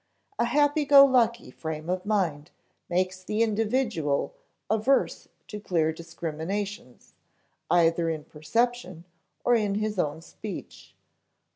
[0.39, 2.49] A happy go lucky frame of mind
[2.89, 4.33] makes the individual
[4.67, 7.13] averse to clear discriminations,
[7.69, 9.05] either in perception
[9.45, 10.95] or in his own speech.